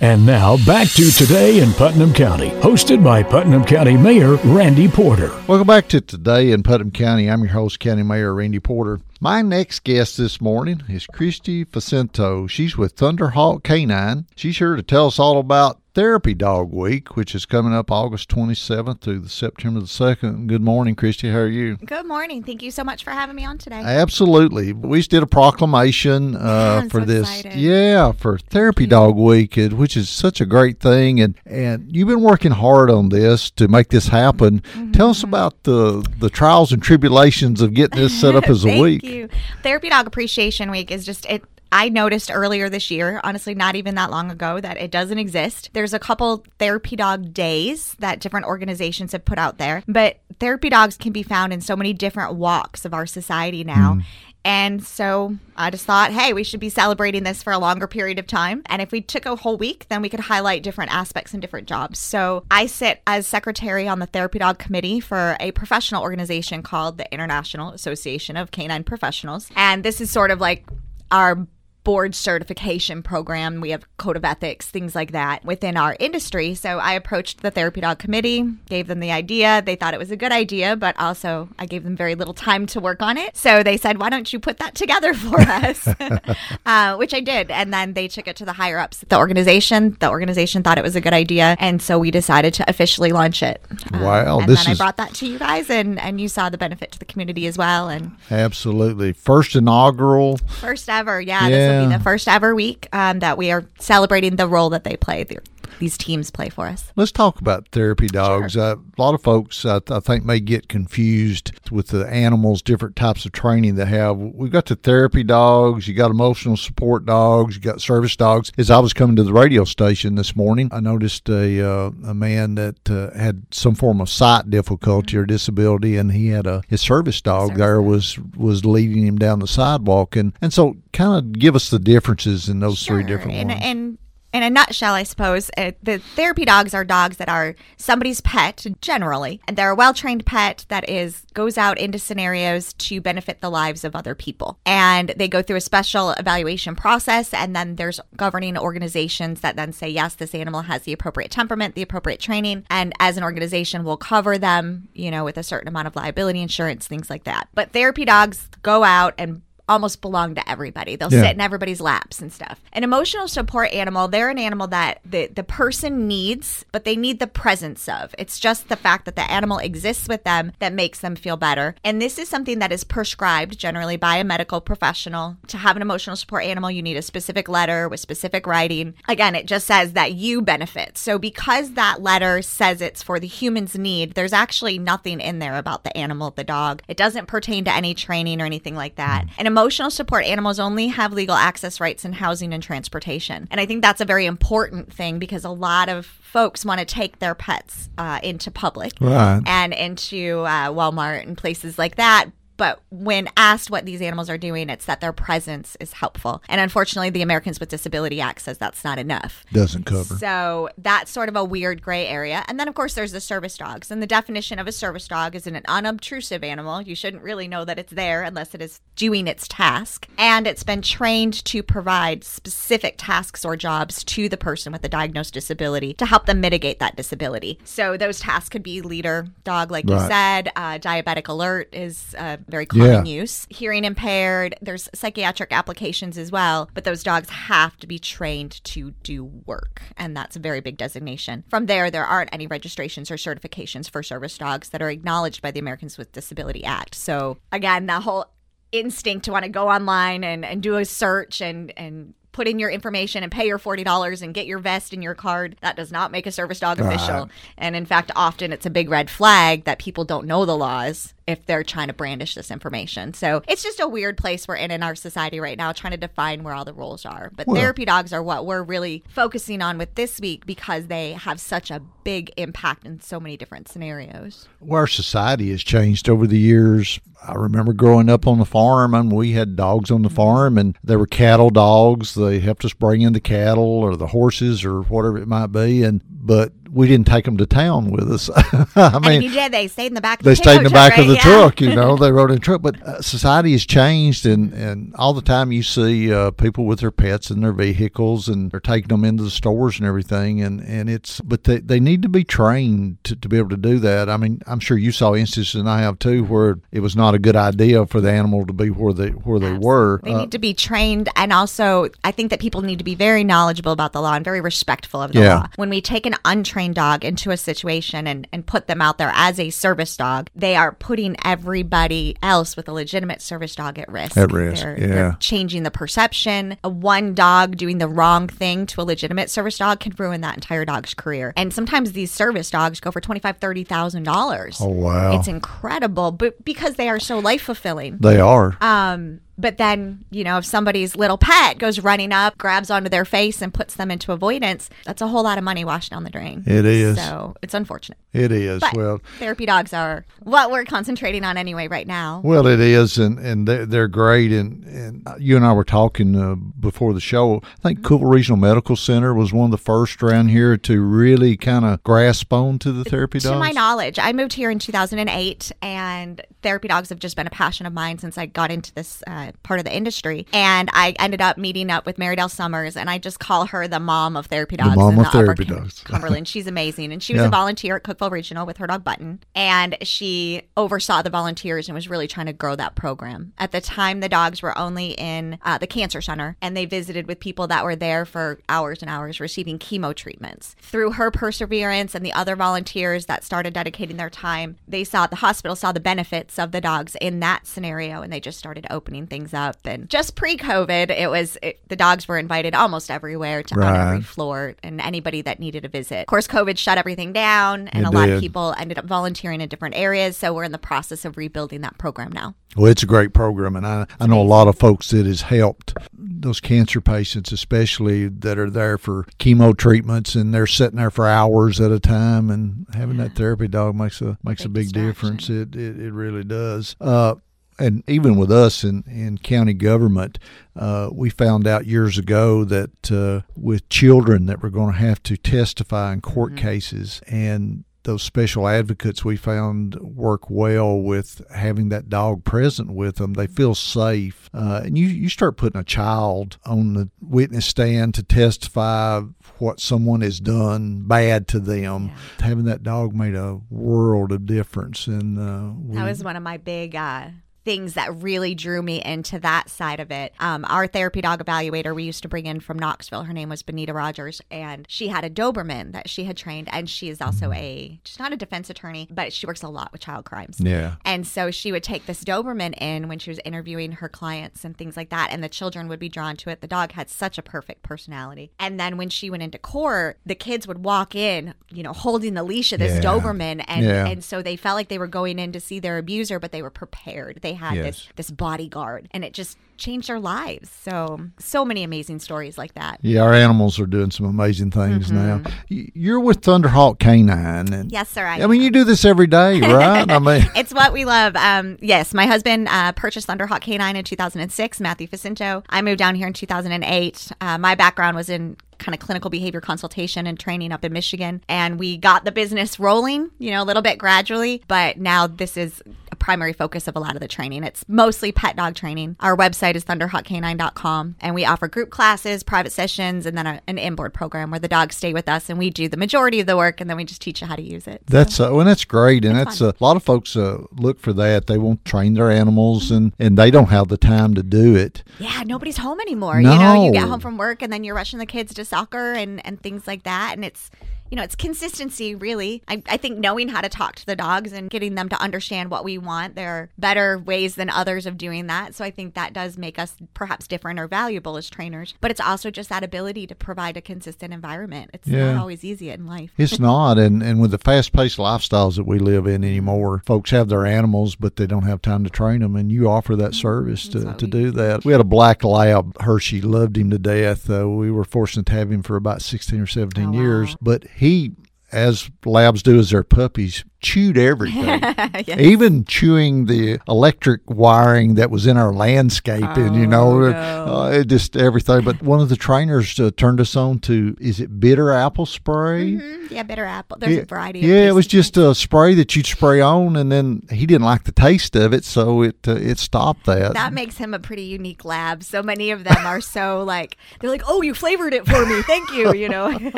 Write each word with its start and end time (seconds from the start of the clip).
And 0.00 0.24
now 0.24 0.56
back 0.64 0.86
to 0.90 1.10
Today 1.10 1.60
in 1.60 1.72
Putnam 1.72 2.12
County, 2.12 2.50
hosted 2.60 3.02
by 3.02 3.24
Putnam 3.24 3.64
County 3.64 3.96
Mayor 3.96 4.36
Randy 4.44 4.86
Porter. 4.86 5.32
Welcome 5.48 5.66
back 5.66 5.88
to 5.88 6.00
Today 6.00 6.52
in 6.52 6.62
Putnam 6.62 6.92
County. 6.92 7.28
I'm 7.28 7.40
your 7.40 7.52
host, 7.52 7.80
County 7.80 8.04
Mayor 8.04 8.32
Randy 8.32 8.60
Porter. 8.60 9.00
My 9.20 9.42
next 9.42 9.82
guest 9.82 10.16
this 10.16 10.40
morning 10.40 10.84
is 10.88 11.08
Christie 11.08 11.64
Faccinto. 11.64 12.46
She's 12.46 12.76
with 12.76 12.94
Thunderhawk 12.94 13.64
Canine. 13.64 14.26
She's 14.36 14.58
here 14.58 14.76
to 14.76 14.84
tell 14.84 15.08
us 15.08 15.18
all 15.18 15.40
about 15.40 15.80
Therapy 15.98 16.32
Dog 16.32 16.72
Week, 16.72 17.16
which 17.16 17.34
is 17.34 17.44
coming 17.44 17.74
up 17.74 17.90
August 17.90 18.28
27th 18.28 19.00
through 19.00 19.18
the 19.18 19.28
September 19.28 19.80
the 19.80 19.86
2nd. 19.86 20.46
Good 20.46 20.62
morning, 20.62 20.94
Christie. 20.94 21.32
How 21.32 21.38
are 21.38 21.48
you? 21.48 21.76
Good 21.78 22.06
morning. 22.06 22.44
Thank 22.44 22.62
you 22.62 22.70
so 22.70 22.84
much 22.84 23.02
for 23.02 23.10
having 23.10 23.34
me 23.34 23.44
on 23.44 23.58
today. 23.58 23.80
Absolutely. 23.80 24.72
We 24.72 24.98
just 25.00 25.10
did 25.10 25.24
a 25.24 25.26
proclamation 25.26 26.36
uh, 26.36 26.82
for 26.88 27.00
so 27.00 27.04
this. 27.04 27.28
excited. 27.28 27.58
Yeah, 27.58 28.12
for 28.12 28.38
Therapy 28.38 28.86
Dog 28.86 29.16
Week, 29.16 29.56
which 29.56 29.96
is 29.96 30.08
such 30.08 30.40
a 30.40 30.46
great 30.46 30.78
thing. 30.78 31.20
And, 31.20 31.34
and 31.44 31.88
you've 31.90 32.06
been 32.06 32.22
working 32.22 32.52
hard 32.52 32.92
on 32.92 33.08
this 33.08 33.50
to 33.50 33.66
make 33.66 33.88
this 33.88 34.06
happen. 34.06 34.62
Tell 34.92 35.10
us 35.10 35.24
about 35.24 35.64
the, 35.64 36.08
the 36.20 36.30
trials 36.30 36.70
and 36.70 36.80
tribulations 36.80 37.60
of 37.60 37.74
getting 37.74 37.98
this 37.98 38.20
set 38.20 38.36
up 38.36 38.44
as 38.48 38.64
a 38.64 38.68
Thank 38.68 38.82
week. 38.84 39.02
you. 39.02 39.28
Therapy 39.64 39.88
Dog 39.88 40.06
Appreciation 40.06 40.70
Week 40.70 40.92
is 40.92 41.04
just 41.04 41.26
it. 41.26 41.42
I 41.70 41.88
noticed 41.88 42.30
earlier 42.32 42.68
this 42.68 42.90
year, 42.90 43.20
honestly, 43.24 43.54
not 43.54 43.76
even 43.76 43.94
that 43.96 44.10
long 44.10 44.30
ago, 44.30 44.60
that 44.60 44.78
it 44.78 44.90
doesn't 44.90 45.18
exist. 45.18 45.70
There's 45.72 45.94
a 45.94 45.98
couple 45.98 46.44
therapy 46.58 46.96
dog 46.96 47.34
days 47.34 47.94
that 47.98 48.20
different 48.20 48.46
organizations 48.46 49.12
have 49.12 49.24
put 49.24 49.38
out 49.38 49.58
there, 49.58 49.82
but 49.86 50.18
therapy 50.40 50.70
dogs 50.70 50.96
can 50.96 51.12
be 51.12 51.22
found 51.22 51.52
in 51.52 51.60
so 51.60 51.76
many 51.76 51.92
different 51.92 52.34
walks 52.34 52.84
of 52.84 52.94
our 52.94 53.06
society 53.06 53.64
now. 53.64 53.94
Mm. 53.94 54.04
And 54.44 54.82
so 54.82 55.36
I 55.56 55.68
just 55.68 55.84
thought, 55.84 56.10
hey, 56.10 56.32
we 56.32 56.42
should 56.42 56.60
be 56.60 56.70
celebrating 56.70 57.22
this 57.22 57.42
for 57.42 57.52
a 57.52 57.58
longer 57.58 57.86
period 57.86 58.18
of 58.18 58.26
time. 58.26 58.62
And 58.66 58.80
if 58.80 58.92
we 58.92 59.02
took 59.02 59.26
a 59.26 59.36
whole 59.36 59.58
week, 59.58 59.86
then 59.88 60.00
we 60.00 60.08
could 60.08 60.20
highlight 60.20 60.62
different 60.62 60.90
aspects 60.94 61.34
and 61.34 61.42
different 61.42 61.68
jobs. 61.68 61.98
So 61.98 62.44
I 62.50 62.66
sit 62.66 63.02
as 63.06 63.26
secretary 63.26 63.88
on 63.88 63.98
the 63.98 64.06
Therapy 64.06 64.38
Dog 64.38 64.58
Committee 64.58 65.00
for 65.00 65.36
a 65.38 65.50
professional 65.50 66.02
organization 66.02 66.62
called 66.62 66.96
the 66.96 67.12
International 67.12 67.72
Association 67.72 68.38
of 68.38 68.50
Canine 68.50 68.84
Professionals. 68.84 69.50
And 69.54 69.84
this 69.84 70.00
is 70.00 70.10
sort 70.10 70.30
of 70.30 70.40
like 70.40 70.64
our 71.10 71.46
board 71.84 72.14
certification 72.14 73.02
program. 73.02 73.60
We 73.60 73.70
have 73.70 73.84
code 73.96 74.16
of 74.16 74.24
ethics, 74.24 74.66
things 74.68 74.94
like 74.94 75.12
that 75.12 75.44
within 75.44 75.76
our 75.76 75.96
industry. 75.98 76.54
So 76.54 76.78
I 76.78 76.92
approached 76.92 77.40
the 77.40 77.50
therapy 77.50 77.80
dog 77.80 77.98
committee, 77.98 78.44
gave 78.68 78.88
them 78.88 79.00
the 79.00 79.10
idea. 79.10 79.62
They 79.64 79.74
thought 79.76 79.94
it 79.94 79.98
was 79.98 80.10
a 80.10 80.16
good 80.16 80.32
idea, 80.32 80.76
but 80.76 80.98
also 80.98 81.48
I 81.58 81.64
gave 81.66 81.84
them 81.84 81.96
very 81.96 82.14
little 82.14 82.34
time 82.34 82.66
to 82.66 82.80
work 82.80 83.00
on 83.00 83.16
it. 83.16 83.36
So 83.36 83.62
they 83.62 83.76
said, 83.78 83.98
why 83.98 84.10
don't 84.10 84.30
you 84.32 84.38
put 84.38 84.58
that 84.58 84.74
together 84.74 85.14
for 85.14 85.40
us? 85.40 85.88
uh, 86.66 86.96
which 86.96 87.14
I 87.14 87.20
did. 87.20 87.50
And 87.50 87.72
then 87.72 87.94
they 87.94 88.08
took 88.08 88.28
it 88.28 88.36
to 88.36 88.44
the 88.44 88.52
higher 88.52 88.78
ups 88.78 89.02
at 89.02 89.08
the 89.08 89.16
organization. 89.16 89.96
The 90.00 90.10
organization 90.10 90.62
thought 90.62 90.78
it 90.78 90.84
was 90.84 90.96
a 90.96 91.00
good 91.00 91.14
idea. 91.14 91.56
And 91.58 91.80
so 91.80 91.98
we 91.98 92.10
decided 92.10 92.52
to 92.54 92.68
officially 92.68 93.12
launch 93.12 93.42
it. 93.42 93.62
Um, 93.92 94.02
Wow, 94.02 94.40
and 94.40 94.48
this 94.48 94.64
then 94.64 94.72
is- 94.72 94.80
I 94.80 94.84
brought 94.84 94.96
that 94.98 95.14
to 95.14 95.26
you 95.26 95.38
guys 95.38 95.70
and, 95.70 95.98
and 96.00 96.20
you 96.20 96.28
saw 96.28 96.48
the 96.48 96.58
benefit 96.58 96.92
to 96.92 96.98
the 96.98 97.04
community 97.04 97.46
as 97.46 97.56
well. 97.58 97.88
And 97.88 98.12
Absolutely. 98.30 99.12
First 99.12 99.56
inaugural. 99.56 100.38
First 100.38 100.88
ever, 100.88 101.20
yeah. 101.20 101.48
This 101.48 101.67
will 101.68 101.88
be 101.88 101.96
the 101.96 102.02
first 102.02 102.28
ever 102.28 102.54
week 102.54 102.88
um, 102.92 103.18
that 103.20 103.36
we 103.38 103.50
are 103.50 103.64
celebrating 103.78 104.36
the 104.36 104.48
role 104.48 104.70
that 104.70 104.84
they 104.84 104.96
play. 104.96 105.24
the- 105.24 105.38
These 105.78 105.96
teams 105.98 106.32
play 106.32 106.48
for 106.48 106.66
us. 106.66 106.90
Let's 106.96 107.12
talk 107.12 107.40
about 107.40 107.68
therapy 107.70 108.08
dogs. 108.08 108.56
Uh, 108.56 108.74
a 108.98 109.00
lot 109.00 109.14
of 109.14 109.22
folks, 109.22 109.64
uh, 109.64 109.78
I 109.90 110.00
think, 110.00 110.24
may 110.24 110.40
get 110.40 110.68
confused 110.68 111.52
with 111.70 111.88
the 111.88 112.04
animals, 112.08 112.62
different 112.62 112.96
types 112.96 113.24
of 113.24 113.30
training 113.30 113.76
they 113.76 113.86
have. 113.86 114.16
We've 114.16 114.50
got 114.50 114.66
the 114.66 114.74
therapy 114.74 115.22
dogs, 115.22 115.86
you 115.86 115.94
got 115.94 116.10
emotional 116.10 116.56
support 116.56 117.06
dogs, 117.06 117.54
you 117.54 117.60
got 117.62 117.80
service 117.80 118.16
dogs. 118.16 118.50
As 118.58 118.70
I 118.72 118.80
was 118.80 118.92
coming 118.92 119.14
to 119.16 119.22
the 119.22 119.32
radio 119.32 119.62
station 119.64 120.16
this 120.16 120.34
morning, 120.34 120.68
I 120.72 120.80
noticed 120.80 121.28
a 121.28 121.64
uh, 121.64 121.90
a 122.04 122.14
man 122.14 122.56
that 122.56 122.90
uh, 122.90 123.16
had 123.16 123.42
some 123.52 123.76
form 123.76 124.00
of 124.00 124.08
sight 124.08 124.50
difficulty 124.50 125.16
or 125.16 125.26
disability, 125.26 125.96
and 125.96 126.10
he 126.10 126.28
had 126.28 126.46
a 126.48 126.62
his 126.66 126.80
service 126.80 127.20
dog 127.20 127.48
Service 127.50 127.58
there 127.58 127.76
dog. 127.76 127.86
was 127.86 128.18
was 128.36 128.64
leading 128.64 129.06
him 129.06 129.16
down 129.16 129.38
the 129.38 129.46
sidewalk, 129.46 130.16
and 130.16 130.32
and 130.42 130.52
so 130.52 130.74
kind 130.98 131.16
of 131.16 131.32
give 131.32 131.54
us 131.54 131.70
the 131.70 131.78
differences 131.78 132.48
in 132.48 132.58
those 132.58 132.84
three 132.84 133.04
different 133.04 133.36
in, 133.36 133.48
ones. 133.48 133.60
in 133.64 133.98
in 134.30 134.42
a 134.42 134.50
nutshell, 134.50 134.92
I 134.92 135.04
suppose 135.04 135.50
uh, 135.56 135.72
the 135.82 136.00
therapy 136.00 136.44
dogs 136.44 136.74
are 136.74 136.84
dogs 136.84 137.16
that 137.16 137.30
are 137.30 137.54
somebody's 137.78 138.20
pet 138.20 138.66
generally, 138.82 139.40
and 139.48 139.56
they're 139.56 139.70
a 139.70 139.74
well-trained 139.74 140.26
pet 140.26 140.66
that 140.68 140.86
is 140.86 141.22
goes 141.32 141.56
out 141.56 141.78
into 141.78 141.98
scenarios 141.98 142.74
to 142.74 143.00
benefit 143.00 143.40
the 143.40 143.48
lives 143.48 143.84
of 143.84 143.96
other 143.96 144.14
people, 144.14 144.58
and 144.66 145.14
they 145.16 145.28
go 145.28 145.40
through 145.40 145.56
a 145.56 145.62
special 145.62 146.10
evaluation 146.18 146.76
process, 146.76 147.32
and 147.32 147.56
then 147.56 147.76
there's 147.76 148.00
governing 148.16 148.58
organizations 148.58 149.40
that 149.40 149.56
then 149.56 149.72
say 149.72 149.88
yes, 149.88 150.14
this 150.16 150.34
animal 150.34 150.62
has 150.62 150.82
the 150.82 150.92
appropriate 150.92 151.30
temperament, 151.30 151.74
the 151.74 151.82
appropriate 151.82 152.20
training, 152.20 152.66
and 152.68 152.92
as 153.00 153.16
an 153.16 153.24
organization, 153.24 153.82
we'll 153.82 153.96
cover 153.96 154.36
them, 154.36 154.88
you 154.92 155.10
know, 155.10 155.24
with 155.24 155.38
a 155.38 155.42
certain 155.42 155.68
amount 155.68 155.86
of 155.86 155.96
liability 155.96 156.42
insurance, 156.42 156.86
things 156.86 157.08
like 157.08 157.24
that. 157.24 157.48
But 157.54 157.72
therapy 157.72 158.04
dogs 158.04 158.50
go 158.62 158.84
out 158.84 159.14
and 159.16 159.40
almost 159.68 160.00
belong 160.00 160.34
to 160.34 160.50
everybody. 160.50 160.96
They'll 160.96 161.12
Yeah. 161.12 161.22
sit 161.22 161.34
in 161.34 161.40
everybody's 161.40 161.80
laps 161.80 162.20
and 162.20 162.32
stuff. 162.32 162.60
An 162.72 162.84
emotional 162.84 163.28
support 163.28 163.72
animal, 163.72 164.08
they're 164.08 164.30
an 164.30 164.38
animal 164.38 164.66
that 164.68 165.00
the, 165.04 165.26
the 165.26 165.42
person 165.44 166.06
needs, 166.08 166.64
but 166.72 166.84
they 166.84 166.96
need 166.96 167.18
the 167.18 167.26
presence 167.26 167.88
of. 167.88 168.14
It's 168.18 168.38
just 168.40 168.68
the 168.68 168.76
fact 168.76 169.04
that 169.04 169.16
the 169.16 169.30
animal 169.30 169.58
exists 169.58 170.08
with 170.08 170.24
them 170.24 170.52
that 170.58 170.72
makes 170.72 171.00
them 171.00 171.16
feel 171.16 171.36
better. 171.36 171.74
And 171.84 172.00
this 172.00 172.18
is 172.18 172.28
something 172.28 172.58
that 172.60 172.72
is 172.72 172.84
prescribed 172.84 173.58
generally 173.58 173.96
by 173.96 174.16
a 174.16 174.24
medical 174.24 174.60
professional. 174.60 175.36
To 175.48 175.56
have 175.58 175.76
an 175.76 175.82
emotional 175.82 176.16
support 176.16 176.44
animal, 176.44 176.70
you 176.70 176.82
need 176.82 176.96
a 176.96 177.02
specific 177.02 177.48
letter 177.48 177.88
with 177.88 178.00
specific 178.00 178.46
writing. 178.46 178.94
Again, 179.08 179.34
it 179.34 179.46
just 179.46 179.66
says 179.66 179.92
that 179.92 180.12
you 180.14 180.40
benefit. 180.42 180.96
So 180.98 181.18
because 181.18 181.72
that 181.72 182.02
letter 182.02 182.42
says 182.42 182.80
it's 182.80 183.02
for 183.02 183.18
the 183.20 183.26
human's 183.26 183.76
need, 183.76 184.14
there's 184.14 184.32
actually 184.32 184.78
nothing 184.78 185.20
in 185.20 185.38
there 185.38 185.56
about 185.56 185.84
the 185.84 185.96
animal, 185.96 186.30
the 186.30 186.44
dog. 186.44 186.82
It 186.88 186.96
doesn't 186.96 187.26
pertain 187.26 187.64
to 187.64 187.74
any 187.74 187.94
training 187.94 188.40
or 188.40 188.44
anything 188.46 188.74
like 188.74 188.96
that. 188.96 189.26
And 189.36 189.46
emotional 189.58 189.90
support 189.90 190.24
animals 190.24 190.60
only 190.60 190.86
have 190.86 191.12
legal 191.12 191.34
access 191.34 191.80
rights 191.80 192.04
in 192.04 192.12
housing 192.12 192.54
and 192.54 192.62
transportation. 192.62 193.48
And 193.50 193.60
I 193.60 193.66
think 193.66 193.82
that's 193.82 194.00
a 194.00 194.04
very 194.04 194.24
important 194.24 194.92
thing 194.92 195.18
because 195.18 195.44
a 195.44 195.50
lot 195.50 195.88
of 195.88 196.06
folks 196.06 196.64
want 196.64 196.78
to 196.78 196.84
take 196.86 197.18
their 197.18 197.34
pets 197.34 197.88
uh, 197.98 198.20
into 198.22 198.52
public 198.52 198.92
Right. 199.00 199.42
and 199.46 199.72
into 199.72 200.40
uh, 200.46 200.68
Walmart 200.68 201.22
and 201.26 201.36
places 201.36 201.76
like 201.76 201.96
that. 201.96 202.26
But 202.58 202.82
when 202.90 203.28
asked 203.36 203.70
what 203.70 203.86
these 203.86 204.02
animals 204.02 204.28
are 204.28 204.36
doing, 204.36 204.68
it's 204.68 204.84
that 204.84 205.00
their 205.00 205.12
presence 205.14 205.76
is 205.80 205.94
helpful. 205.94 206.42
And 206.48 206.60
unfortunately, 206.60 207.08
the 207.08 207.22
Americans 207.22 207.58
with 207.58 207.70
Disability 207.70 208.20
Act 208.20 208.42
says 208.42 208.58
that's 208.58 208.84
not 208.84 208.98
enough. 208.98 209.46
Doesn't 209.52 209.86
cover. 209.86 210.16
So 210.16 210.68
that's 210.76 211.10
sort 211.10 211.30
of 211.30 211.36
a 211.36 211.44
weird 211.44 211.80
gray 211.80 212.06
area. 212.06 212.44
And 212.48 212.58
then, 212.58 212.68
of 212.68 212.74
course, 212.74 212.94
there's 212.94 213.12
the 213.12 213.20
service 213.20 213.56
dogs. 213.56 213.90
And 213.90 214.02
the 214.02 214.06
definition 214.06 214.58
of 214.58 214.66
a 214.66 214.72
service 214.72 215.08
dog 215.08 215.34
is 215.34 215.46
an 215.46 215.60
unobtrusive 215.66 216.42
animal. 216.44 216.82
You 216.82 216.94
shouldn't 216.96 217.22
really 217.22 217.48
know 217.48 217.64
that 217.64 217.78
it's 217.78 217.92
there 217.92 218.22
unless 218.24 218.54
it 218.54 218.60
is 218.60 218.80
doing 218.96 219.28
its 219.28 219.46
task. 219.46 220.08
And 220.18 220.46
it's 220.46 220.64
been 220.64 220.82
trained 220.82 221.44
to 221.44 221.62
provide 221.62 222.24
specific 222.24 222.96
tasks 222.98 223.44
or 223.44 223.56
jobs 223.56 224.02
to 224.04 224.28
the 224.28 224.36
person 224.36 224.72
with 224.72 224.84
a 224.84 224.88
diagnosed 224.88 225.32
disability 225.32 225.94
to 225.94 226.06
help 226.06 226.26
them 226.26 226.40
mitigate 226.40 226.80
that 226.80 226.96
disability. 226.96 227.60
So 227.62 227.96
those 227.96 228.18
tasks 228.18 228.48
could 228.48 228.64
be 228.64 228.82
leader 228.82 229.28
dog, 229.44 229.70
like 229.70 229.88
you 229.88 229.98
said. 230.00 230.50
Uh, 230.56 230.78
diabetic 230.78 231.28
alert 231.28 231.68
is 231.72 232.16
uh, 232.18 232.38
very 232.48 232.66
common 232.66 233.04
Yeah. 233.06 233.20
use. 233.20 233.46
Hearing 233.50 233.84
impaired, 233.84 234.56
there's 234.60 234.88
psychiatric 234.94 235.52
applications 235.52 236.16
as 236.18 236.30
well, 236.32 236.68
but 236.74 236.84
those 236.84 237.02
dogs 237.02 237.28
have 237.30 237.76
to 237.78 237.86
be 237.86 237.98
trained 237.98 238.62
to 238.64 238.92
do 239.02 239.24
work, 239.24 239.82
and 239.96 240.16
that's 240.16 240.36
a 240.36 240.40
very 240.40 240.60
big 240.60 240.76
designation. 240.76 241.44
From 241.48 241.66
there, 241.66 241.90
there 241.90 242.04
aren't 242.06 242.30
any 242.32 242.46
registrations 242.46 243.10
or 243.10 243.16
certifications 243.16 243.90
for 243.90 244.02
service 244.02 244.36
dogs 244.38 244.70
that 244.70 244.82
are 244.82 244.90
acknowledged 244.90 245.42
by 245.42 245.50
the 245.50 245.60
Americans 245.60 245.98
with 245.98 246.12
Disability 246.12 246.64
Act. 246.64 246.94
So 246.94 247.38
again, 247.52 247.86
that 247.86 248.02
whole 248.02 248.26
instinct 248.72 249.24
to 249.24 249.32
want 249.32 249.44
to 249.44 249.48
go 249.48 249.68
online 249.68 250.22
and, 250.24 250.44
and 250.44 250.62
do 250.62 250.76
a 250.76 250.84
search 250.84 251.40
and 251.40 251.72
and 251.78 252.14
put 252.32 252.46
in 252.46 252.58
your 252.58 252.70
information 252.70 253.22
and 253.24 253.32
pay 253.32 253.46
your 253.48 253.58
$40 253.58 254.22
and 254.22 254.32
get 254.32 254.46
your 254.46 254.58
vest 254.60 254.92
and 254.92 255.02
your 255.02 255.14
card 255.14 255.56
that 255.60 255.74
does 255.74 255.90
not 255.90 256.12
make 256.12 256.24
a 256.26 256.30
service 256.30 256.60
dog 256.60 256.78
official 256.78 257.28
and 257.56 257.74
in 257.74 257.84
fact 257.86 258.12
often 258.14 258.52
it's 258.52 258.66
a 258.66 258.70
big 258.70 258.90
red 258.90 259.10
flag 259.10 259.64
that 259.64 259.78
people 259.78 260.04
don't 260.04 260.26
know 260.26 260.44
the 260.44 260.56
laws 260.56 261.14
if 261.28 261.46
they're 261.46 261.62
trying 261.62 261.86
to 261.86 261.92
brandish 261.94 262.34
this 262.34 262.50
information 262.50 263.14
so 263.14 263.42
it's 263.46 263.62
just 263.62 263.78
a 263.78 263.86
weird 263.86 264.16
place 264.16 264.48
we're 264.48 264.56
in 264.56 264.70
in 264.70 264.82
our 264.82 264.96
society 264.96 265.38
right 265.38 265.58
now 265.58 265.70
trying 265.70 265.92
to 265.92 265.96
define 265.96 266.42
where 266.42 266.54
all 266.54 266.64
the 266.64 266.72
rules 266.72 267.06
are 267.06 267.30
but 267.36 267.46
Well- 267.46 267.56
therapy 267.56 267.84
dogs 267.84 268.12
are 268.12 268.22
what 268.22 268.46
we're 268.46 268.62
really 268.62 269.04
focusing 269.08 269.62
on 269.62 269.78
with 269.78 269.94
this 269.94 270.18
week 270.18 270.44
because 270.46 270.86
they 270.86 271.12
have 271.12 271.40
such 271.40 271.70
a 271.70 271.80
big 272.02 272.32
impact 272.36 272.84
in 272.84 273.00
so 273.00 273.20
many 273.20 273.36
different 273.36 273.68
scenarios 273.68 274.48
Well, 274.60 274.80
our 274.80 274.86
society 274.86 275.50
has 275.50 275.62
changed 275.62 276.08
over 276.08 276.26
the 276.26 276.38
years. 276.38 276.98
I 277.26 277.34
remember 277.34 277.72
growing 277.72 278.08
up 278.08 278.26
on 278.26 278.38
the 278.38 278.44
farm, 278.44 278.94
and 278.94 279.12
we 279.12 279.32
had 279.32 279.56
dogs 279.56 279.90
on 279.90 280.02
the 280.02 280.08
mm-hmm. 280.08 280.16
farm, 280.16 280.58
and 280.58 280.78
they 280.82 280.96
were 280.96 281.06
cattle 281.06 281.50
dogs. 281.50 282.14
They 282.14 282.40
helped 282.40 282.64
us 282.64 282.72
bring 282.72 283.02
in 283.02 283.12
the 283.12 283.20
cattle 283.20 283.64
or 283.64 283.96
the 283.96 284.08
horses 284.08 284.64
or 284.64 284.82
whatever 284.82 285.18
it 285.18 285.28
might 285.28 285.48
be. 285.48 285.82
And 285.82 286.02
but 286.20 286.52
we 286.70 286.86
didn't 286.86 287.06
take 287.06 287.24
them 287.24 287.36
to 287.38 287.46
town 287.46 287.90
with 287.90 288.10
us. 288.12 288.28
I 288.76 288.98
mean, 288.98 289.22
you 289.22 289.30
did. 289.30 289.52
They 289.52 289.68
stayed 289.68 289.86
in 289.86 289.94
the 289.94 290.00
back. 290.00 290.20
Of 290.20 290.24
they 290.24 290.32
the 290.32 290.36
stayed 290.36 290.58
in 290.58 290.64
the 290.64 290.70
back 290.70 290.92
right? 290.92 291.00
of 291.00 291.06
the 291.06 291.14
yeah. 291.14 291.22
truck. 291.22 291.60
You 291.60 291.74
know, 291.74 291.96
they 291.96 292.12
rode 292.12 292.30
in 292.30 292.36
the 292.36 292.40
truck. 292.40 292.60
But 292.62 292.82
uh, 292.82 293.00
society 293.00 293.52
has 293.52 293.64
changed, 293.64 294.26
and 294.26 294.52
and 294.52 294.94
all 294.96 295.14
the 295.14 295.22
time 295.22 295.52
you 295.52 295.62
see 295.62 296.12
uh, 296.12 296.30
people 296.32 296.66
with 296.66 296.80
their 296.80 296.90
pets 296.90 297.30
in 297.30 297.40
their 297.40 297.52
vehicles, 297.52 298.28
and 298.28 298.50
they're 298.50 298.60
taking 298.60 298.88
them 298.88 299.04
into 299.04 299.22
the 299.22 299.30
stores 299.30 299.78
and 299.78 299.86
everything. 299.86 300.42
And 300.42 300.60
and 300.60 300.90
it's 300.90 301.20
but 301.20 301.44
they 301.44 301.58
they 301.58 301.80
need 301.80 302.02
to 302.02 302.08
be 302.08 302.24
trained 302.24 303.02
to, 303.04 303.16
to 303.16 303.28
be 303.28 303.38
able 303.38 303.50
to 303.50 303.56
do 303.56 303.78
that. 303.78 304.10
I 304.10 304.16
mean, 304.16 304.42
I'm 304.46 304.60
sure 304.60 304.76
you 304.76 304.92
saw 304.92 305.14
instances, 305.14 305.54
and 305.58 305.68
I 305.70 305.80
have 305.80 305.98
too, 305.98 306.24
where 306.24 306.58
it 306.70 306.80
was 306.80 306.94
not 306.96 307.14
a 307.14 307.18
good 307.18 307.36
idea 307.36 307.86
for 307.86 308.00
the 308.00 308.10
animal 308.10 308.44
to 308.46 308.52
be 308.52 308.68
where 308.70 308.92
they 308.92 309.10
where 309.10 309.38
they 309.38 309.52
were. 309.52 310.00
They 310.04 310.12
uh, 310.12 310.18
need 310.18 310.32
to 310.32 310.38
be 310.38 310.54
trained, 310.54 311.08
and 311.16 311.32
also 311.32 311.88
I 312.04 312.12
think 312.12 312.30
that 312.30 312.40
people 312.40 312.60
need 312.62 312.78
to 312.78 312.84
be 312.84 312.94
very 312.94 313.24
knowledgeable 313.24 313.72
about 313.72 313.92
the 313.92 314.02
law 314.02 314.14
and 314.14 314.24
very 314.24 314.40
respectful 314.40 315.00
of 315.02 315.12
the 315.12 315.20
Yeah. 315.20 315.34
law. 315.36 315.46
When 315.56 315.70
we 315.70 315.80
take 315.80 316.07
an 316.08 316.16
untrained 316.24 316.74
dog 316.74 317.04
into 317.04 317.30
a 317.30 317.36
situation 317.36 318.06
and, 318.06 318.26
and 318.32 318.44
put 318.44 318.66
them 318.66 318.82
out 318.82 318.98
there 318.98 319.12
as 319.14 319.38
a 319.38 319.50
service 319.50 319.96
dog, 319.96 320.28
they 320.34 320.56
are 320.56 320.72
putting 320.72 321.14
everybody 321.24 322.16
else 322.22 322.56
with 322.56 322.68
a 322.68 322.72
legitimate 322.72 323.22
service 323.22 323.54
dog 323.54 323.78
at 323.78 323.88
risk. 323.88 324.16
At 324.16 324.32
risk, 324.32 324.62
They're, 324.62 324.78
yeah. 324.80 324.86
they're 324.86 325.16
changing 325.20 325.62
the 325.62 325.70
perception. 325.70 326.56
A 326.64 326.68
one 326.68 327.14
dog 327.14 327.56
doing 327.56 327.78
the 327.78 327.88
wrong 327.88 328.26
thing 328.28 328.66
to 328.66 328.80
a 328.80 328.84
legitimate 328.84 329.30
service 329.30 329.58
dog 329.58 329.80
can 329.80 329.94
ruin 329.96 330.20
that 330.22 330.34
entire 330.34 330.64
dog's 330.64 330.94
career. 330.94 331.32
And 331.36 331.54
sometimes 331.54 331.92
these 331.92 332.10
service 332.10 332.50
dogs 332.50 332.80
go 332.80 332.90
for 332.90 333.00
twenty 333.00 333.20
five, 333.20 333.36
thirty 333.38 333.62
thousand 333.64 334.02
dollars. 334.02 334.58
Oh 334.60 334.68
wow, 334.68 335.16
It's 335.18 335.28
incredible, 335.28 336.10
but 336.12 336.44
because 336.44 336.74
they 336.74 336.88
are 336.88 336.98
so 337.00 337.18
life 337.18 337.42
fulfilling. 337.42 337.98
they 337.98 338.18
are. 338.18 338.56
Um, 338.60 339.20
but 339.38 339.56
then, 339.56 340.04
you 340.10 340.24
know, 340.24 340.38
if 340.38 340.44
somebody's 340.44 340.96
little 340.96 341.16
pet 341.16 341.58
goes 341.58 341.78
running 341.78 342.12
up, 342.12 342.36
grabs 342.36 342.70
onto 342.70 342.88
their 342.88 343.04
face, 343.04 343.40
and 343.40 343.54
puts 343.54 343.76
them 343.76 343.90
into 343.90 344.10
avoidance, 344.10 344.68
that's 344.84 345.00
a 345.00 345.06
whole 345.06 345.22
lot 345.22 345.38
of 345.38 345.44
money 345.44 345.64
washed 345.64 345.92
down 345.92 346.02
the 346.02 346.10
drain. 346.10 346.42
It 346.44 346.64
is. 346.64 346.96
So 346.96 347.36
it's 347.40 347.54
unfortunate. 347.54 347.98
It 348.12 348.32
is. 348.32 348.60
But 348.60 348.74
well, 348.74 349.00
therapy 349.18 349.46
dogs 349.46 349.72
are 349.72 350.04
what 350.22 350.50
we're 350.50 350.64
concentrating 350.64 351.24
on 351.24 351.36
anyway 351.36 351.68
right 351.68 351.86
now. 351.86 352.20
Well, 352.24 352.46
it 352.46 352.58
is, 352.58 352.98
and 352.98 353.18
and 353.18 353.46
they're, 353.46 353.64
they're 353.64 353.88
great. 353.88 354.32
And 354.32 354.64
and 354.64 355.08
you 355.18 355.36
and 355.36 355.46
I 355.46 355.52
were 355.52 355.64
talking 355.64 356.16
uh, 356.16 356.34
before 356.34 356.92
the 356.92 357.00
show. 357.00 357.40
I 357.44 357.68
think 357.68 357.80
Cookeville 357.80 358.12
Regional 358.12 358.38
Medical 358.38 358.76
Center 358.76 359.14
was 359.14 359.32
one 359.32 359.46
of 359.46 359.50
the 359.52 359.58
first 359.58 360.02
around 360.02 360.28
here 360.28 360.56
to 360.56 360.80
really 360.82 361.36
kind 361.36 361.64
of 361.64 361.82
grasp 361.84 362.32
on 362.32 362.58
to 362.60 362.72
the 362.72 362.84
therapy 362.84 363.18
dogs. 363.20 363.32
To 363.32 363.38
my 363.38 363.52
knowledge, 363.52 363.98
I 364.00 364.12
moved 364.12 364.32
here 364.32 364.50
in 364.50 364.58
2008, 364.58 365.52
and 365.62 366.20
therapy 366.42 366.68
dogs 366.68 366.88
have 366.88 366.98
just 366.98 367.16
been 367.16 367.26
a 367.26 367.30
passion 367.30 367.66
of 367.66 367.72
mine 367.72 367.98
since 367.98 368.18
I 368.18 368.26
got 368.26 368.50
into 368.50 368.74
this 368.74 369.02
uh, 369.06 369.27
part 369.42 369.60
of 369.60 369.64
the 369.64 369.74
industry. 369.74 370.26
And 370.32 370.68
I 370.72 370.94
ended 370.98 371.20
up 371.20 371.38
meeting 371.38 371.70
up 371.70 371.86
with 371.86 371.96
Marydale 371.96 372.30
Summers, 372.30 372.76
and 372.76 372.88
I 372.90 372.98
just 372.98 373.18
call 373.18 373.46
her 373.46 373.66
the 373.68 373.80
mom 373.80 374.16
of 374.16 374.26
therapy 374.26 374.56
dogs. 374.56 374.70
The 374.70 374.76
mom 374.76 374.98
of 374.98 375.04
the 375.06 375.10
therapy 375.10 375.44
dogs. 375.44 375.82
Cumberland. 375.84 376.28
She's 376.28 376.46
amazing, 376.46 376.92
and 376.92 377.02
she 377.02 377.12
was 377.14 377.22
Yeah. 377.22 377.28
a 377.28 377.30
volunteer 377.30 377.76
at 377.76 377.82
Cookeville 377.84 378.10
Regional 378.10 378.46
with 378.46 378.58
her 378.58 378.66
dog 378.66 378.84
Button, 378.84 379.20
and 379.34 379.76
she 379.82 380.42
oversaw 380.56 381.02
the 381.02 381.10
volunteers 381.10 381.68
and 381.68 381.74
was 381.74 381.88
really 381.88 382.06
trying 382.06 382.26
to 382.26 382.32
grow 382.32 382.54
that 382.56 382.74
program. 382.74 383.32
At 383.38 383.52
the 383.52 383.60
time, 383.60 384.00
the 384.00 384.08
dogs 384.08 384.42
were 384.42 384.56
only 384.56 384.92
in 384.92 385.38
uh, 385.42 385.58
the 385.58 385.66
cancer 385.66 386.00
center, 386.00 386.36
and 386.42 386.56
they 386.56 386.64
visited 386.64 387.06
with 387.06 387.20
people 387.20 387.46
that 387.48 387.64
were 387.64 387.76
there 387.76 388.04
for 388.04 388.40
hours 388.48 388.82
and 388.82 388.90
hours 388.90 389.20
receiving 389.20 389.58
chemo 389.58 389.94
treatments. 389.94 390.54
Through 390.60 390.92
her 390.92 391.10
perseverance 391.10 391.94
and 391.94 392.04
the 392.04 392.12
other 392.12 392.36
volunteers 392.36 393.06
that 393.06 393.24
started 393.24 393.54
dedicating 393.54 393.96
their 393.96 394.10
time, 394.10 394.56
they 394.66 394.84
saw 394.84 395.06
the 395.06 395.16
hospital 395.16 395.56
saw 395.56 395.72
the 395.72 395.80
benefits 395.80 396.38
of 396.38 396.52
the 396.52 396.60
dogs 396.60 396.96
in 397.00 397.20
that 397.20 397.46
scenario, 397.46 398.02
and 398.02 398.12
they 398.12 398.20
just 398.20 398.38
started 398.38 398.66
opening 398.70 399.06
things 399.06 399.17
up. 399.34 399.56
And 399.64 399.88
just 399.88 400.14
pre-COVID, 400.16 400.90
it 400.90 401.10
was 401.10 401.36
it, 401.42 401.60
the 401.68 401.76
dogs 401.76 402.08
were 402.08 402.18
invited 402.18 402.54
almost 402.54 402.90
everywhere 402.90 403.42
to 403.42 403.54
on 403.60 403.88
every 403.88 404.02
floor, 404.02 404.54
and 404.62 404.80
anybody 404.80 405.22
that 405.22 405.40
needed 405.40 405.64
a 405.64 405.68
visit. 405.68 406.00
Of 406.00 406.06
course, 406.06 406.26
COVID 406.26 406.58
shut 406.58 406.78
everything 406.78 407.12
down, 407.12 407.68
and 407.68 407.84
It 407.84 407.88
a 407.88 407.90
lot 407.90 408.08
of 408.08 408.20
people 408.20 408.54
ended 408.58 408.78
up 408.78 408.84
volunteering 408.84 409.40
in 409.40 409.48
different 409.48 409.76
areas. 409.76 410.16
So 410.16 410.32
we're 410.32 410.44
in 410.44 410.52
the 410.52 410.58
process 410.58 411.04
of 411.04 411.16
rebuilding 411.16 411.60
that 411.62 411.78
program 411.78 412.12
now. 412.12 412.34
Well, 412.56 412.70
it's 412.70 412.82
a 412.82 412.86
great 412.86 413.12
program, 413.12 413.56
and 413.56 413.66
I, 413.66 413.86
I 414.00 414.06
know 414.06 414.20
a 414.20 414.22
lot 414.22 414.48
of 414.48 414.58
folks 414.58 414.90
that 414.90 415.06
has 415.06 415.22
helped 415.22 415.74
those 415.92 416.40
cancer 416.40 416.80
patients, 416.80 417.30
especially 417.30 418.08
that 418.08 418.38
are 418.38 418.50
there 418.50 418.78
for 418.78 419.04
chemo 419.18 419.56
treatments, 419.56 420.14
and 420.14 420.34
they're 420.34 420.46
sitting 420.46 420.78
there 420.78 420.90
for 420.90 421.06
hours 421.06 421.60
at 421.60 421.70
a 421.70 421.78
time, 421.78 422.30
and 422.30 422.66
having 422.74 422.96
that 422.96 423.14
therapy 423.14 423.48
dog 423.48 423.74
makes 423.76 424.00
a 424.00 424.18
makes 424.22 424.44
a 424.44 424.48
Big 424.48 424.72
big 424.72 424.72
difference. 424.72 425.28
It, 425.28 425.54
it 425.54 425.78
it 425.78 425.92
really 425.92 426.24
does. 426.24 426.74
Uh, 426.80 427.16
and 427.58 427.82
even 427.88 428.16
with 428.16 428.30
us 428.30 428.64
in, 428.64 428.84
in 428.86 429.18
county 429.18 429.54
government, 429.54 430.18
uh, 430.56 430.90
we 430.92 431.10
found 431.10 431.46
out 431.46 431.66
years 431.66 431.98
ago 431.98 432.44
that 432.44 432.92
uh, 432.92 433.22
with 433.36 433.68
children 433.68 434.26
that 434.26 434.42
were 434.42 434.50
going 434.50 434.72
to 434.74 434.78
have 434.78 435.02
to 435.04 435.16
testify 435.16 435.92
in 435.92 436.00
court 436.00 436.36
cases, 436.36 437.00
and 437.06 437.64
those 437.84 438.02
special 438.02 438.46
advocates 438.46 439.02
we 439.02 439.16
found 439.16 439.74
work 439.76 440.28
well 440.28 440.78
with 440.78 441.22
having 441.34 441.70
that 441.70 441.88
dog 441.88 442.22
present 442.22 442.70
with 442.70 442.96
them. 442.96 443.14
They 443.14 443.26
feel 443.26 443.54
safe. 443.54 444.28
Uh, 444.34 444.60
and 444.64 444.76
you, 444.76 444.86
you 444.86 445.08
start 445.08 445.38
putting 445.38 445.58
a 445.58 445.64
child 445.64 446.36
on 446.44 446.74
the 446.74 446.90
witness 447.00 447.46
stand 447.46 447.94
to 447.94 448.02
testify 448.02 449.00
what 449.38 449.58
someone 449.60 450.02
has 450.02 450.20
done 450.20 450.82
bad 450.86 451.28
to 451.28 451.40
them. 451.40 451.92
Having 452.20 452.44
that 452.44 452.62
dog 452.62 452.94
made 452.94 453.14
a 453.14 453.40
world 453.48 454.12
of 454.12 454.26
difference. 454.26 454.86
And 454.86 455.18
uh, 455.18 455.54
we, 455.56 455.76
That 455.76 455.88
was 455.88 456.04
one 456.04 456.16
of 456.16 456.22
my 456.22 456.36
big 456.36 456.76
uh, 456.76 457.08
things 457.44 457.74
that 457.74 457.94
really 458.02 458.34
drew 458.34 458.60
me 458.62 458.82
into 458.84 459.18
that 459.20 459.48
side 459.48 459.80
of 459.80 459.90
it. 459.90 460.12
Um, 460.20 460.44
our 460.48 460.66
therapy 460.66 461.00
dog 461.00 461.24
evaluator 461.24 461.74
we 461.74 461.84
used 461.84 462.02
to 462.02 462.08
bring 462.08 462.26
in 462.26 462.40
from 462.40 462.58
Knoxville, 462.58 463.04
her 463.04 463.12
name 463.12 463.28
was 463.30 463.42
Benita 463.42 463.72
Rogers, 463.72 464.20
and 464.30 464.66
she 464.68 464.88
had 464.88 465.04
a 465.04 465.10
Doberman 465.10 465.72
that 465.72 465.88
she 465.88 466.04
had 466.04 466.16
trained, 466.16 466.48
and 466.52 466.68
she 466.68 466.88
is 466.88 467.00
also 467.00 467.32
a 467.32 467.78
she's 467.84 467.98
not 467.98 468.12
a 468.12 468.16
defense 468.16 468.50
attorney, 468.50 468.86
but 468.90 469.12
she 469.12 469.26
works 469.26 469.42
a 469.42 469.48
lot 469.48 469.72
with 469.72 469.80
child 469.80 470.04
crimes. 470.04 470.38
yeah. 470.40 470.74
And 470.84 471.06
so 471.06 471.30
she 471.30 471.52
would 471.52 471.62
take 471.62 471.86
this 471.86 472.04
Doberman 472.04 472.54
in 472.60 472.88
when 472.88 472.98
she 472.98 473.10
was 473.10 473.20
interviewing 473.24 473.72
her 473.72 473.88
clients 473.88 474.44
and 474.44 474.56
things 474.56 474.76
like 474.76 474.90
that, 474.90 475.08
and 475.10 475.22
the 475.24 475.28
children 475.28 475.68
would 475.68 475.78
be 475.80 475.88
drawn 475.88 476.16
to 476.18 476.30
it. 476.30 476.40
The 476.40 476.46
dog 476.48 476.72
had 476.72 476.90
such 476.90 477.18
a 477.18 477.22
perfect 477.22 477.62
personality. 477.62 478.30
And 478.38 478.58
then 478.60 478.76
when 478.76 478.88
she 478.90 479.08
went 479.10 479.22
into 479.22 479.38
court, 479.38 479.98
the 480.04 480.14
kids 480.14 480.46
would 480.46 480.64
walk 480.64 480.94
in, 480.94 481.34
you 481.50 481.62
know, 481.62 481.72
holding 481.72 482.14
the 482.14 482.22
leash 482.24 482.52
of 482.52 482.58
this 482.58 482.74
Yeah. 482.82 482.90
Doberman, 482.90 483.44
and 483.48 483.64
Yeah. 483.64 483.86
and 483.86 484.02
so 484.04 484.22
they 484.22 484.36
felt 484.36 484.56
like 484.56 484.68
they 484.68 484.78
were 484.78 484.86
going 484.86 485.18
in 485.18 485.32
to 485.32 485.40
see 485.40 485.58
their 485.60 485.78
abuser, 485.78 486.18
but 486.18 486.32
they 486.32 486.42
were 486.42 486.50
prepared. 486.50 487.20
They 487.22 487.27
had 487.34 487.54
Yes. 487.56 487.64
this 487.64 487.88
this 487.96 488.10
bodyguard, 488.10 488.88
and 488.92 489.04
it 489.04 489.12
just 489.12 489.36
changed 489.56 489.88
their 489.88 489.98
lives. 489.98 490.48
So 490.50 491.00
so 491.18 491.44
many 491.44 491.64
amazing 491.64 491.98
stories 491.98 492.38
like 492.38 492.54
that. 492.54 492.78
Yeah, 492.82 493.00
our 493.02 493.12
animals 493.12 493.58
are 493.58 493.66
doing 493.66 493.90
some 493.90 494.06
amazing 494.06 494.52
things 494.52 494.92
now. 494.92 495.18
Mm-hmm. 495.18 495.32
Y- 495.50 495.68
You're 495.74 495.98
with 496.00 496.20
Thunderhawk 496.20 496.78
Canine, 496.78 497.52
and 497.52 497.72
Yes, 497.72 497.88
sir. 497.88 498.06
I 498.06 498.22
I 498.22 498.26
mean, 498.28 498.40
you 498.40 498.50
do 498.50 498.62
this 498.64 498.84
every 498.84 499.06
day, 499.08 499.40
right? 499.40 499.90
I 499.90 499.98
mean, 499.98 500.24
it's 500.36 500.54
what 500.54 500.72
we 500.72 500.84
love. 500.84 501.16
Um, 501.16 501.58
yes, 501.60 501.92
my 501.92 502.06
husband 502.06 502.48
uh, 502.48 502.72
purchased 502.72 503.08
Thunderhawk 503.08 503.40
Canine 503.40 503.74
in 503.76 503.84
2006, 503.84 504.60
Matthew 504.60 504.86
Faccinto. 504.86 505.42
I 505.48 505.60
moved 505.62 505.78
down 505.78 505.94
here 505.96 506.06
in 506.06 506.12
2008. 506.12 507.12
Uh, 507.20 507.38
my 507.38 507.54
background 507.54 507.96
was 507.96 508.08
in 508.08 508.36
kind 508.58 508.74
of 508.74 508.80
clinical 508.80 509.08
behavior 509.08 509.40
consultation 509.40 510.04
and 510.06 510.18
training 510.18 510.50
up 510.52 510.64
in 510.64 510.72
Michigan. 510.72 511.22
And 511.28 511.60
we 511.60 511.76
got 511.76 512.04
the 512.04 512.10
business 512.10 512.58
rolling, 512.58 513.10
you 513.18 513.30
know, 513.30 513.40
a 513.42 513.44
little 513.46 513.62
bit 513.62 513.78
gradually. 513.78 514.42
But 514.48 514.78
now 514.78 515.06
this 515.06 515.36
is 515.36 515.62
a 515.92 515.96
primary 516.08 516.32
focus 516.32 516.66
of 516.66 516.74
a 516.74 516.80
lot 516.80 516.94
of 516.94 517.00
the 517.02 517.06
training. 517.06 517.44
It's 517.44 517.66
mostly 517.68 518.12
pet 518.12 518.34
dog 518.34 518.54
training. 518.54 518.96
Our 519.00 519.14
website 519.14 519.56
is 519.56 519.64
thunderhawkcanine.com. 519.66 520.96
And 521.00 521.14
we 521.14 521.26
offer 521.26 521.48
group 521.48 521.68
classes, 521.68 522.22
private 522.22 522.50
sessions, 522.50 523.04
and 523.04 523.16
then 523.18 523.26
a, 523.26 523.42
an 523.46 523.58
inboard 523.58 523.92
program 523.92 524.30
where 524.30 524.40
the 524.40 524.48
dogs 524.48 524.74
stay 524.74 524.94
with 524.94 525.06
us 525.06 525.28
and 525.28 525.38
we 525.38 525.50
do 525.50 525.68
the 525.68 525.76
majority 525.76 526.18
of 526.20 526.26
the 526.26 526.34
work 526.34 526.62
and 526.62 526.70
then 526.70 526.78
we 526.78 526.84
just 526.84 527.02
teach 527.02 527.20
you 527.20 527.26
how 527.26 527.36
to 527.36 527.42
use 527.42 527.66
it. 527.66 527.82
So- 527.90 527.92
That's 527.98 528.20
uh, 528.20 528.30
well, 528.32 528.46
that's 528.46 528.64
great, 528.64 529.04
and 529.04 529.18
that's 529.18 529.40
fun. 529.40 529.50
a 529.50 529.62
lot 529.62 529.76
of 529.76 529.82
folks 529.82 530.16
uh, 530.16 530.44
look 530.52 530.80
for 530.80 530.94
that. 530.94 531.26
They 531.26 531.36
won't 531.36 531.62
train 531.66 531.92
their 531.92 532.10
animals, 532.10 532.70
and 532.70 532.94
and 532.98 533.18
they 533.18 533.30
don't 533.30 533.50
have 533.50 533.68
the 533.68 533.76
time 533.76 534.14
to 534.14 534.22
do 534.22 534.56
it. 534.56 534.82
Yeah, 534.98 535.22
nobody's 535.26 535.58
home 535.58 535.78
anymore. 535.78 536.22
You 536.22 536.28
know, 536.28 536.64
you 536.64 536.72
get 536.72 536.88
home 536.88 537.00
from 537.00 537.18
work 537.18 537.42
and 537.42 537.52
then 537.52 537.64
you're 537.64 537.74
rushing 537.74 537.98
the 537.98 538.06
kids 538.06 538.32
to 538.34 538.46
soccer 538.46 538.94
and, 538.94 539.24
and 539.26 539.42
things 539.42 539.66
like 539.66 539.82
that. 539.82 540.12
And 540.14 540.24
it's, 540.24 540.50
you 540.90 540.96
know, 540.96 541.02
it's 541.02 541.14
consistency, 541.14 541.94
really. 541.94 542.42
I, 542.48 542.62
I 542.66 542.76
think 542.76 542.98
knowing 542.98 543.28
how 543.28 543.40
to 543.40 543.48
talk 543.48 543.76
to 543.76 543.86
the 543.86 543.96
dogs 543.96 544.32
and 544.32 544.50
getting 544.50 544.74
them 544.74 544.88
to 544.88 545.00
understand 545.00 545.50
what 545.50 545.64
we 545.64 545.78
want, 545.78 546.14
there 546.14 546.30
are 546.30 546.50
better 546.58 546.98
ways 546.98 547.34
than 547.34 547.50
others 547.50 547.86
of 547.86 547.96
doing 547.98 548.26
that. 548.26 548.54
So 548.54 548.64
I 548.64 548.70
think 548.70 548.94
that 548.94 549.12
does 549.12 549.36
make 549.38 549.58
us 549.58 549.74
perhaps 549.94 550.26
different 550.26 550.58
or 550.58 550.66
valuable 550.68 551.16
as 551.16 551.28
trainers. 551.30 551.74
But 551.80 551.90
it's 551.90 552.00
also 552.00 552.30
just 552.30 552.48
that 552.48 552.64
ability 552.64 553.06
to 553.08 553.14
provide 553.14 553.56
a 553.56 553.60
consistent 553.60 554.12
environment. 554.12 554.70
It's 554.74 554.88
Yeah. 554.88 555.12
not 555.12 555.20
always 555.20 555.44
easy 555.44 555.70
in 555.70 555.86
life. 555.86 556.12
It's 556.16 556.38
not, 556.40 556.78
and 556.78 557.02
and 557.02 557.20
with 557.20 557.30
the 557.30 557.38
fast 557.38 557.72
paced 557.72 557.98
lifestyles 557.98 558.56
that 558.56 558.64
we 558.66 558.78
live 558.78 559.06
in 559.06 559.24
anymore, 559.24 559.82
folks 559.86 560.10
have 560.10 560.28
their 560.28 560.46
animals, 560.46 560.96
but 560.96 561.16
they 561.16 561.26
don't 561.26 561.42
have 561.44 561.62
time 561.62 561.84
to 561.84 561.90
train 561.90 562.20
them, 562.20 562.36
and 562.36 562.50
you 562.50 562.68
offer 562.68 562.96
that 562.96 563.14
service 563.14 563.68
to, 563.68 563.94
to 563.94 564.06
do 564.06 564.30
that. 564.32 564.64
We 564.64 564.72
had 564.72 564.80
a 564.80 564.84
black 564.84 565.22
lab, 565.24 565.80
Hershey, 565.80 566.20
loved 566.20 566.56
him 566.56 566.70
to 566.70 566.78
death. 566.78 567.28
Uh, 567.30 567.48
we 567.48 567.70
were 567.70 567.84
fortunate 567.84 568.26
to 568.26 568.32
have 568.32 568.50
him 568.50 568.62
for 568.62 568.76
about 568.76 569.02
sixteen 569.02 569.40
or 569.40 569.46
seventeen 569.46 569.88
Oh, 569.88 569.92
wow. 569.92 570.00
years, 570.00 570.36
but 570.40 570.64
he. 570.78 571.12
As 571.50 571.90
labs 572.04 572.42
do 572.42 572.58
as 572.58 572.70
their 572.70 572.82
puppies, 572.82 573.42
chewed 573.60 573.98
everything, 573.98 574.44
Yes. 575.06 575.18
even 575.18 575.64
chewing 575.64 576.26
the 576.26 576.58
electric 576.68 577.20
wiring 577.28 577.94
that 577.96 578.10
was 578.10 578.26
in 578.26 578.36
our 578.36 578.52
landscaping. 578.52 579.54
you 579.54 579.66
know, 579.66 579.88
Oh, 580.04 580.10
no. 580.10 580.54
uh, 580.62 580.70
it 580.70 580.86
just 580.86 581.16
everything. 581.16 581.64
But 581.64 581.82
one 581.82 582.00
of 582.00 582.08
the 582.08 582.16
trainers 582.16 582.78
uh, 582.78 582.90
turned 582.96 583.20
us 583.20 583.34
on 583.36 583.58
to 583.60 583.96
is 584.00 584.20
it 584.20 584.38
bitter 584.40 584.70
apple 584.70 585.06
spray? 585.06 585.72
Mhm. 585.72 586.10
Yeah, 586.10 586.22
bitter 586.22 586.44
apple. 586.44 586.78
There's 586.80 586.94
Yeah, 586.96 587.02
a 587.02 587.04
variety. 587.06 587.40
Of 587.40 587.46
Yeah, 587.48 587.68
it 587.68 587.74
was 587.74 587.86
just 587.86 588.16
a 588.16 588.34
spray 588.34 588.74
that 588.74 588.94
you'd 588.96 589.06
spray 589.06 589.40
on, 589.40 589.76
and 589.76 589.90
then 589.90 590.22
he 590.30 590.46
didn't 590.46 590.64
like 590.64 590.84
the 590.84 590.92
taste 590.92 591.34
of 591.36 591.52
it, 591.52 591.64
so 591.64 592.02
it 592.02 592.16
uh, 592.28 592.32
it 592.36 592.58
stopped 592.58 593.06
that. 593.06 593.34
That 593.34 593.52
makes 593.52 593.76
him 593.78 593.92
a 593.94 593.98
pretty 593.98 594.22
unique 594.22 594.64
lab. 594.64 595.02
So 595.02 595.22
many 595.22 595.50
of 595.50 595.64
them 595.64 595.86
are 595.86 596.00
so 596.00 596.42
like 596.44 596.76
they're 597.00 597.10
like, 597.10 597.22
"Oh, 597.26 597.42
you 597.42 597.54
flavored 597.54 597.92
it 597.92 598.06
for 598.06 598.24
me, 598.24 598.40
thank 598.42 598.70
you." 598.72 598.94
You 598.94 599.08
know, 599.08 599.30
so 599.38 599.48